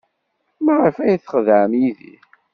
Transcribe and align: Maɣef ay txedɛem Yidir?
Maɣef 0.63 0.95
ay 1.03 1.17
txedɛem 1.19 1.71
Yidir? 1.81 2.21